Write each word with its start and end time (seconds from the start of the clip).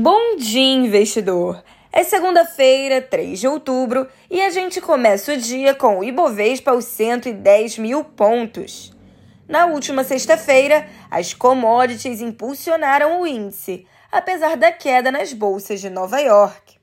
Bom 0.00 0.36
dia, 0.36 0.76
investidor! 0.76 1.60
É 1.92 2.04
segunda-feira, 2.04 3.02
3 3.02 3.40
de 3.40 3.48
outubro, 3.48 4.06
e 4.30 4.40
a 4.40 4.48
gente 4.48 4.80
começa 4.80 5.32
o 5.32 5.36
dia 5.36 5.74
com 5.74 5.98
o 5.98 6.04
Ibovespa 6.04 6.70
aos 6.70 6.84
110 6.84 7.78
mil 7.78 8.04
pontos. 8.04 8.94
Na 9.48 9.66
última 9.66 10.04
sexta-feira, 10.04 10.86
as 11.10 11.34
commodities 11.34 12.20
impulsionaram 12.20 13.20
o 13.20 13.26
índice, 13.26 13.86
apesar 14.12 14.56
da 14.56 14.70
queda 14.70 15.10
nas 15.10 15.32
bolsas 15.32 15.80
de 15.80 15.90
Nova 15.90 16.20
York. 16.20 16.78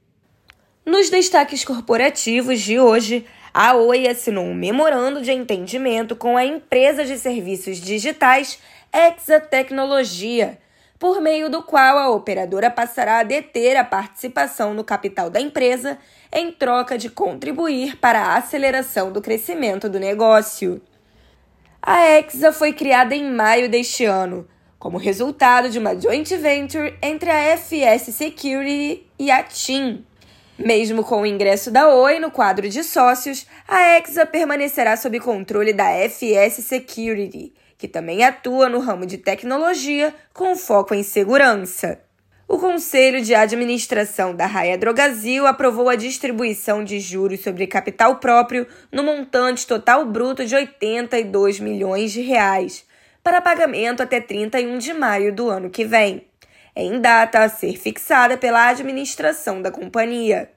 Nos 0.85 1.09
destaques 1.09 1.63
corporativos 1.63 2.59
de 2.59 2.81
hoje, 2.81 3.25
a 3.53 3.75
Oi 3.75 4.09
assinou 4.09 4.43
um 4.43 4.53
memorando 4.53 5.21
de 5.21 5.31
entendimento 5.31 6.17
com 6.17 6.35
a 6.35 6.43
empresa 6.43 7.05
de 7.05 7.17
serviços 7.17 7.77
digitais 7.77 8.59
Exa 8.91 9.39
Tecnologia 9.39 10.59
por 10.97 11.19
meio 11.19 11.49
do 11.49 11.61
qual 11.61 11.97
a 11.97 12.09
operadora 12.09 12.71
passará 12.71 13.19
a 13.19 13.23
deter 13.23 13.75
a 13.75 13.83
participação 13.83 14.73
no 14.73 14.83
capital 14.83 15.29
da 15.29 15.41
empresa 15.41 15.97
em 16.31 16.51
troca 16.51 16.97
de 16.97 17.09
contribuir 17.09 17.97
para 17.97 18.19
a 18.19 18.37
aceleração 18.37 19.11
do 19.11 19.21
crescimento 19.21 19.89
do 19.89 19.99
negócio. 19.99 20.81
A 21.81 22.17
Exa 22.17 22.51
foi 22.51 22.73
criada 22.73 23.13
em 23.13 23.29
maio 23.29 23.69
deste 23.69 24.05
ano, 24.05 24.47
como 24.79 24.97
resultado 24.97 25.69
de 25.69 25.77
uma 25.77 25.99
joint 25.99 26.35
venture 26.37 26.97
entre 27.01 27.29
a 27.29 27.57
FS 27.57 28.13
Security 28.13 29.05
e 29.19 29.29
a 29.29 29.43
TIM. 29.43 30.05
Mesmo 30.57 31.03
com 31.03 31.21
o 31.21 31.25
ingresso 31.25 31.69
da 31.69 31.89
Oi 31.89 32.17
no 32.17 32.31
quadro 32.31 32.69
de 32.69 32.81
sócios, 32.83 33.45
a 33.67 33.97
Exa 33.97 34.25
permanecerá 34.25 34.95
sob 34.95 35.19
controle 35.19 35.73
da 35.73 35.91
FS 36.07 36.63
Security 36.63 37.53
que 37.77 37.87
também 37.87 38.23
atua 38.23 38.69
no 38.69 38.79
ramo 38.79 39.05
de 39.05 39.17
tecnologia 39.17 40.13
com 40.33 40.55
foco 40.55 40.93
em 40.93 41.03
segurança. 41.03 41.99
O 42.47 42.59
Conselho 42.59 43.21
de 43.21 43.33
Administração 43.33 44.35
da 44.35 44.45
Raia 44.45 44.77
Drogazil 44.77 45.47
aprovou 45.47 45.89
a 45.89 45.95
distribuição 45.95 46.83
de 46.83 46.99
juros 46.99 47.41
sobre 47.41 47.65
capital 47.65 48.17
próprio 48.17 48.67
no 48.91 49.03
montante 49.03 49.65
total 49.65 50.05
bruto 50.05 50.45
de 50.45 50.55
82 50.55 51.59
milhões 51.59 52.11
de 52.11 52.21
reais, 52.21 52.85
para 53.23 53.41
pagamento 53.41 54.03
até 54.03 54.21
31 54.21 54.77
de 54.77 54.93
maio 54.93 55.33
do 55.33 55.49
ano 55.49 55.71
que 55.71 55.83
vem, 55.83 56.27
em 56.75 57.01
data 57.01 57.39
a 57.39 57.49
ser 57.49 57.77
fixada 57.77 58.37
pela 58.37 58.67
administração 58.67 59.59
da 59.59 59.71
companhia. 59.71 60.51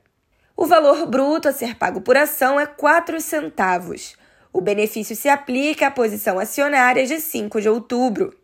O 0.55 0.67
valor 0.67 1.07
bruto 1.07 1.49
a 1.49 1.53
ser 1.53 1.75
pago 1.77 2.03
por 2.03 2.19
ação 2.19 2.61
é 2.61 2.67
4 2.67 3.19
centavos, 3.19 4.15
o 4.53 4.61
benefício 4.61 5.15
se 5.15 5.29
aplica 5.29 5.87
à 5.87 5.91
posição 5.91 6.39
acionária 6.39 7.07
de 7.07 7.21
5 7.21 7.61
de 7.61 7.69
outubro. 7.69 8.35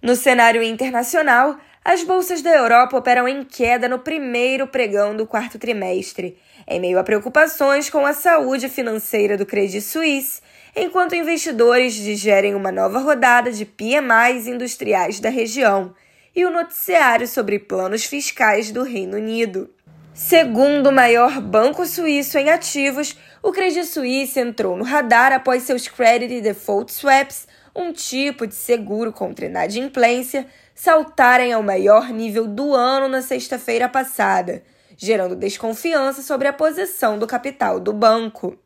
No 0.00 0.16
cenário 0.16 0.62
internacional, 0.62 1.56
as 1.84 2.04
bolsas 2.04 2.42
da 2.42 2.50
Europa 2.50 2.96
operam 2.96 3.26
em 3.26 3.44
queda 3.44 3.88
no 3.88 3.98
primeiro 3.98 4.66
pregão 4.66 5.16
do 5.16 5.26
quarto 5.26 5.58
trimestre, 5.58 6.38
em 6.66 6.80
meio 6.80 6.98
a 6.98 7.04
preocupações 7.04 7.90
com 7.90 8.06
a 8.06 8.12
saúde 8.12 8.68
financeira 8.68 9.36
do 9.36 9.44
Credit 9.44 9.80
Suisse, 9.80 10.40
enquanto 10.76 11.16
investidores 11.16 11.94
digerem 11.94 12.54
uma 12.54 12.70
nova 12.70 12.98
rodada 12.98 13.50
de 13.50 13.64
PMIs 13.64 14.46
industriais 14.46 15.20
da 15.20 15.28
região 15.28 15.94
e 16.34 16.44
o 16.44 16.50
noticiário 16.50 17.26
sobre 17.26 17.58
planos 17.58 18.04
fiscais 18.04 18.70
do 18.70 18.82
Reino 18.82 19.16
Unido. 19.16 19.68
Segundo 20.14 20.92
maior 20.92 21.40
banco 21.40 21.86
suíço 21.86 22.36
em 22.36 22.50
ativos, 22.50 23.16
o 23.42 23.50
Credit 23.50 23.86
Suisse 23.86 24.38
entrou 24.38 24.76
no 24.76 24.84
radar 24.84 25.32
após 25.32 25.62
seus 25.62 25.88
Credit 25.88 26.42
Default 26.42 26.92
Swaps, 26.92 27.48
um 27.74 27.94
tipo 27.94 28.46
de 28.46 28.54
seguro 28.54 29.10
contra 29.10 29.46
inadimplência, 29.46 30.46
saltarem 30.74 31.54
ao 31.54 31.62
maior 31.62 32.10
nível 32.10 32.46
do 32.46 32.74
ano 32.74 33.08
na 33.08 33.22
sexta-feira 33.22 33.88
passada, 33.88 34.62
gerando 34.98 35.34
desconfiança 35.34 36.20
sobre 36.20 36.46
a 36.46 36.52
posição 36.52 37.18
do 37.18 37.26
capital 37.26 37.80
do 37.80 37.94
banco. 37.94 38.58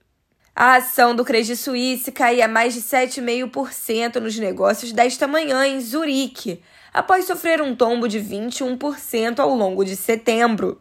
A 0.52 0.76
ação 0.76 1.14
do 1.14 1.24
Credit 1.24 1.56
Suisse 1.56 2.10
caía 2.10 2.48
mais 2.48 2.74
de 2.74 2.80
7,5% 2.80 4.16
nos 4.16 4.36
negócios 4.36 4.90
desta 4.90 5.28
manhã 5.28 5.64
em 5.64 5.80
Zurique, 5.80 6.60
após 6.92 7.24
sofrer 7.24 7.62
um 7.62 7.76
tombo 7.76 8.08
de 8.08 8.18
21% 8.18 9.38
ao 9.38 9.54
longo 9.54 9.84
de 9.84 9.94
setembro. 9.94 10.80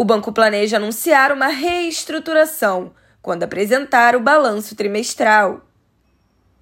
O 0.00 0.04
banco 0.04 0.32
planeja 0.32 0.78
anunciar 0.78 1.30
uma 1.30 1.48
reestruturação 1.48 2.90
quando 3.20 3.42
apresentar 3.42 4.16
o 4.16 4.20
balanço 4.20 4.74
trimestral. 4.74 5.60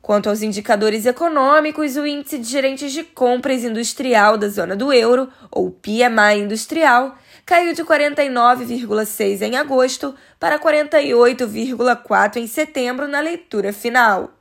Quanto 0.03 0.28
aos 0.28 0.43
indicadores 0.43 1.06
econômicos, 1.06 1.94
o 1.94 2.04
índice 2.04 2.37
de 2.37 2.48
gerentes 2.48 2.91
de 2.91 3.04
compras 3.04 3.62
industrial 3.62 4.37
da 4.37 4.48
zona 4.48 4.75
do 4.75 4.93
euro, 4.93 5.28
ou 5.53 5.71
PMI 5.71 6.41
industrial, 6.43 7.16
caiu 7.47 7.72
de 7.75 7.84
49,6 7.84 9.43
em 9.43 9.56
agosto 9.56 10.16
para 10.41 10.59
48,4 10.59 12.38
em 12.38 12.47
setembro 12.48 13.06
na 13.06 13.21
leitura 13.21 13.72
final. 13.72 14.32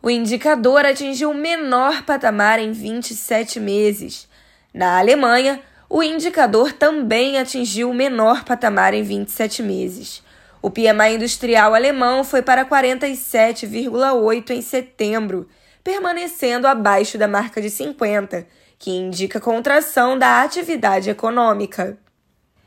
O 0.00 0.08
indicador 0.08 0.86
atingiu 0.86 1.32
o 1.32 1.34
menor 1.34 2.04
patamar 2.04 2.60
em 2.60 2.70
27 2.70 3.58
meses. 3.58 4.28
Na 4.72 5.00
Alemanha, 5.00 5.60
o 5.94 6.02
indicador 6.02 6.72
também 6.72 7.36
atingiu 7.36 7.90
o 7.90 7.94
menor 7.94 8.44
patamar 8.44 8.94
em 8.94 9.02
27 9.02 9.62
meses. 9.62 10.22
O 10.62 10.70
PMI 10.70 11.16
industrial 11.16 11.74
alemão 11.74 12.24
foi 12.24 12.40
para 12.40 12.64
47,8 12.64 14.52
em 14.52 14.62
setembro, 14.62 15.46
permanecendo 15.84 16.66
abaixo 16.66 17.18
da 17.18 17.28
marca 17.28 17.60
de 17.60 17.68
50, 17.68 18.46
que 18.78 18.90
indica 18.90 19.38
contração 19.38 20.18
da 20.18 20.40
atividade 20.40 21.10
econômica. 21.10 21.98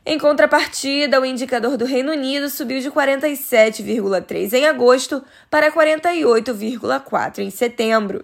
Em 0.06 0.19
contrapartida, 0.19 1.19
o 1.19 1.25
indicador 1.25 1.78
do 1.78 1.86
Reino 1.86 2.12
Unido 2.12 2.47
subiu 2.47 2.80
de 2.80 2.92
47,3 2.92 4.53
em 4.53 4.68
agosto 4.68 5.24
para 5.50 5.72
48,4 5.72 7.40
em 7.40 7.50
setembro. 7.50 8.24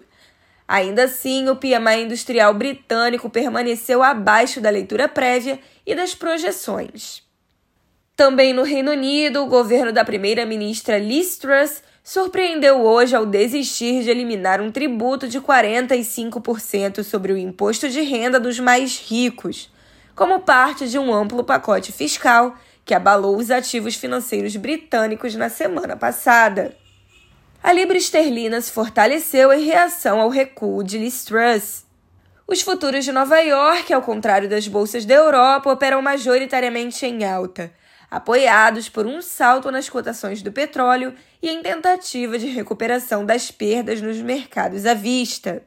Ainda 0.72 1.04
assim, 1.04 1.50
o 1.50 1.56
PMI 1.56 2.04
industrial 2.04 2.54
britânico 2.54 3.28
permaneceu 3.28 4.02
abaixo 4.02 4.58
da 4.58 4.70
leitura 4.70 5.06
prévia 5.06 5.60
e 5.84 5.94
das 5.94 6.14
projeções. 6.14 7.22
Também 8.16 8.54
no 8.54 8.62
Reino 8.62 8.92
Unido, 8.92 9.42
o 9.42 9.48
governo 9.48 9.92
da 9.92 10.02
primeira-ministra 10.02 10.96
Liz 10.96 11.36
Truss 11.36 11.82
surpreendeu 12.02 12.80
hoje 12.80 13.14
ao 13.14 13.26
desistir 13.26 14.02
de 14.02 14.08
eliminar 14.08 14.62
um 14.62 14.72
tributo 14.72 15.28
de 15.28 15.42
45% 15.42 17.04
sobre 17.04 17.34
o 17.34 17.36
imposto 17.36 17.86
de 17.90 18.00
renda 18.00 18.40
dos 18.40 18.58
mais 18.58 18.98
ricos, 18.98 19.70
como 20.16 20.40
parte 20.40 20.88
de 20.88 20.98
um 20.98 21.12
amplo 21.12 21.44
pacote 21.44 21.92
fiscal 21.92 22.56
que 22.82 22.94
abalou 22.94 23.36
os 23.36 23.50
ativos 23.50 23.94
financeiros 23.94 24.56
britânicos 24.56 25.34
na 25.34 25.50
semana 25.50 25.98
passada 25.98 26.74
a 27.62 27.72
libra 27.72 27.96
esterlina 27.96 28.60
se 28.60 28.72
fortaleceu 28.72 29.52
em 29.52 29.64
reação 29.64 30.20
ao 30.20 30.28
recuo 30.28 30.82
de 30.82 30.98
Liz 30.98 31.24
Truss. 31.24 31.84
Os 32.46 32.60
futuros 32.60 33.04
de 33.04 33.12
Nova 33.12 33.38
York, 33.38 33.92
ao 33.92 34.02
contrário 34.02 34.48
das 34.48 34.66
bolsas 34.66 35.04
da 35.04 35.14
Europa, 35.14 35.70
operam 35.70 36.02
majoritariamente 36.02 37.06
em 37.06 37.24
alta, 37.24 37.72
apoiados 38.10 38.88
por 38.88 39.06
um 39.06 39.22
salto 39.22 39.70
nas 39.70 39.88
cotações 39.88 40.42
do 40.42 40.50
petróleo 40.50 41.14
e 41.40 41.48
em 41.48 41.62
tentativa 41.62 42.36
de 42.36 42.48
recuperação 42.48 43.24
das 43.24 43.52
perdas 43.52 44.02
nos 44.02 44.16
mercados 44.16 44.84
à 44.84 44.92
vista. 44.92 45.62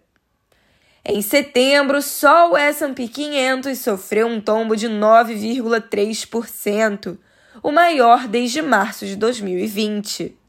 Em 1.05 1.21
setembro, 1.21 2.01
só 2.01 2.51
o 2.51 2.57
S&P 2.57 3.07
500 3.07 3.79
sofreu 3.79 4.27
um 4.27 4.41
tombo 4.41 4.75
de 4.75 4.89
9,3%, 4.89 7.17
o 7.63 7.71
maior 7.71 8.27
desde 8.27 8.61
março 8.61 9.05
de 9.05 9.15
2020. 9.15 10.43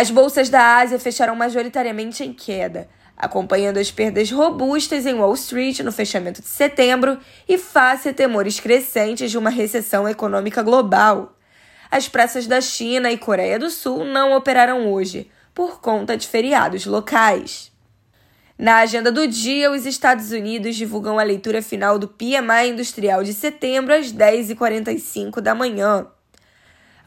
As 0.00 0.12
bolsas 0.12 0.48
da 0.48 0.76
Ásia 0.76 0.96
fecharam 0.96 1.34
majoritariamente 1.34 2.22
em 2.22 2.32
queda, 2.32 2.88
acompanhando 3.16 3.78
as 3.78 3.90
perdas 3.90 4.30
robustas 4.30 5.04
em 5.04 5.14
Wall 5.14 5.34
Street 5.34 5.80
no 5.80 5.90
fechamento 5.90 6.40
de 6.40 6.46
setembro 6.46 7.18
e 7.48 7.58
face 7.58 8.08
a 8.08 8.14
temores 8.14 8.60
crescentes 8.60 9.28
de 9.28 9.36
uma 9.36 9.50
recessão 9.50 10.08
econômica 10.08 10.62
global. 10.62 11.36
As 11.90 12.06
praças 12.08 12.46
da 12.46 12.60
China 12.60 13.10
e 13.10 13.18
Coreia 13.18 13.58
do 13.58 13.70
Sul 13.70 14.04
não 14.04 14.36
operaram 14.36 14.88
hoje, 14.88 15.28
por 15.52 15.80
conta 15.80 16.16
de 16.16 16.28
feriados 16.28 16.86
locais. 16.86 17.72
Na 18.56 18.76
agenda 18.76 19.10
do 19.10 19.26
dia, 19.26 19.68
os 19.68 19.84
Estados 19.84 20.30
Unidos 20.30 20.76
divulgam 20.76 21.18
a 21.18 21.24
leitura 21.24 21.60
final 21.60 21.98
do 21.98 22.06
PMI 22.06 22.68
industrial 22.70 23.24
de 23.24 23.34
setembro 23.34 23.92
às 23.92 24.12
10h45 24.12 25.40
da 25.40 25.56
manhã. 25.56 26.06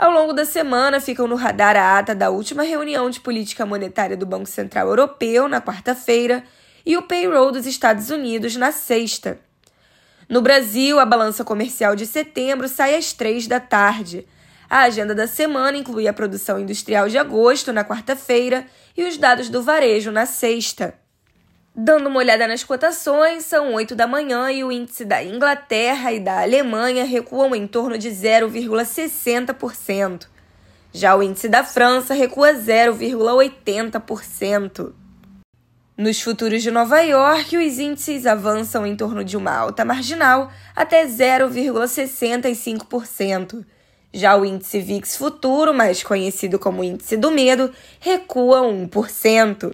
Ao 0.01 0.09
longo 0.09 0.33
da 0.33 0.45
semana, 0.45 1.00
ficam 1.00 1.27
no 1.27 1.36
radar 1.36 1.77
a 1.77 2.00
ata 2.00 2.15
da 2.15 2.31
última 2.31 2.63
reunião 2.63 3.07
de 3.07 3.19
política 3.19 3.68
monetária 3.68 4.18
do 4.18 4.25
Banco 4.25 4.50
Central 4.50 4.88
Europeu, 4.88 5.48
na 5.48 5.62
quarta-feira, 5.62 6.44
e 6.83 6.98
o 6.98 7.03
payroll 7.03 7.51
dos 7.51 7.68
Estados 7.68 8.09
Unidos, 8.09 8.56
na 8.56 8.71
sexta. 8.71 9.38
No 10.27 10.42
Brasil, 10.42 11.00
a 11.00 11.06
balança 11.06 11.44
comercial 11.44 11.95
de 11.95 12.07
setembro 12.07 12.68
sai 12.68 12.95
às 12.95 13.13
três 13.13 13.45
da 13.45 13.59
tarde. 13.59 14.27
A 14.68 14.80
agenda 14.80 15.13
da 15.13 15.27
semana 15.27 15.77
inclui 15.77 16.07
a 16.07 16.13
produção 16.13 16.59
industrial 16.59 17.07
de 17.07 17.19
agosto, 17.19 17.71
na 17.71 17.86
quarta-feira, 17.86 18.65
e 18.98 19.03
os 19.03 19.18
dados 19.18 19.50
do 19.50 19.62
varejo, 19.62 20.12
na 20.12 20.25
sexta. 20.25 20.95
Dando 21.74 22.08
uma 22.08 22.20
olhada 22.20 22.46
nas 22.50 22.66
cotações, 22.66 23.46
são 23.46 23.74
8 23.74 23.96
da 23.96 24.06
manhã 24.06 24.52
e 24.52 24.62
o 24.62 24.74
índice 24.74 25.06
da 25.06 25.24
Inglaterra 25.24 26.12
e 26.12 26.20
da 26.20 26.42
Alemanha 26.42 27.06
recuam 27.06 27.56
em 27.56 27.66
torno 27.66 27.98
de 27.98 28.10
0,60%. 28.10 30.28
Já 30.92 31.16
o 31.16 31.24
índice 31.24 31.48
da 31.48 31.64
França 31.64 32.14
recua 32.14 32.54
0,80%. 32.54 34.92
Nos 35.96 36.22
futuros 36.22 36.62
de 36.62 36.70
Nova 36.70 37.00
York, 37.00 37.56
os 37.56 37.80
índices 37.80 38.26
avançam 38.26 38.86
em 38.86 38.98
torno 38.98 39.24
de 39.24 39.38
uma 39.38 39.56
alta 39.56 39.86
marginal 39.86 40.52
até 40.76 41.06
0,65%. 41.06 43.66
Já 44.14 44.36
o 44.36 44.44
índice 44.44 44.82
VIX 44.82 45.16
futuro, 45.16 45.74
mais 45.74 46.04
conhecido 46.04 46.60
como 46.60 46.84
índice 46.84 47.16
do 47.16 47.32
medo, 47.32 47.72
recua 48.02 48.60
1%. 48.60 49.74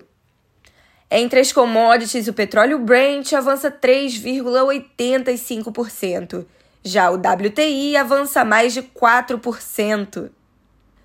Entre 1.09 1.39
as 1.39 1.53
commodities, 1.53 2.27
o 2.27 2.33
petróleo 2.33 2.79
Brent 2.79 3.31
avança 3.31 3.71
3,85%. 3.71 6.45
Já 6.83 7.09
o 7.09 7.15
WTI 7.15 7.95
avança 7.95 8.43
mais 8.43 8.73
de 8.73 8.81
4%. 8.81 10.29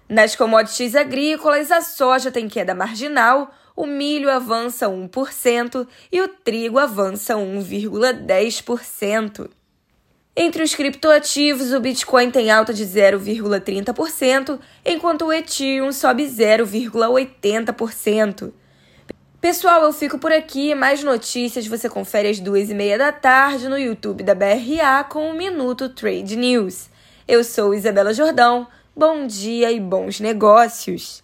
Nas 0.08 0.34
commodities 0.34 0.96
agrícolas, 0.96 1.70
a 1.70 1.80
soja 1.80 2.32
tem 2.32 2.48
queda 2.48 2.74
marginal, 2.74 3.54
o 3.76 3.86
milho 3.86 4.28
avança 4.28 4.88
1% 4.88 5.86
e 6.10 6.20
o 6.20 6.26
trigo 6.28 6.78
avança 6.78 7.34
1,10%. 7.34 9.48
Entre 10.34 10.62
os 10.62 10.74
criptoativos, 10.74 11.72
o 11.72 11.80
Bitcoin 11.80 12.30
tem 12.30 12.50
alta 12.50 12.74
de 12.74 12.84
0,30%, 12.84 14.58
enquanto 14.84 15.26
o 15.26 15.32
Ethereum 15.32 15.92
sobe 15.92 16.24
0,80%. 16.24 18.52
Pessoal, 19.42 19.82
eu 19.82 19.92
fico 19.92 20.20
por 20.20 20.30
aqui. 20.30 20.72
Mais 20.72 21.02
notícias 21.02 21.66
você 21.66 21.88
confere 21.88 22.28
às 22.28 22.38
duas 22.38 22.70
e 22.70 22.74
meia 22.74 22.96
da 22.96 23.10
tarde 23.10 23.68
no 23.68 23.76
YouTube 23.76 24.22
da 24.22 24.36
BRA 24.36 25.02
com 25.02 25.30
o 25.30 25.34
Minuto 25.34 25.88
Trade 25.88 26.36
News. 26.36 26.88
Eu 27.26 27.42
sou 27.42 27.74
Isabela 27.74 28.14
Jordão. 28.14 28.68
Bom 28.94 29.26
dia 29.26 29.72
e 29.72 29.80
bons 29.80 30.20
negócios! 30.20 31.20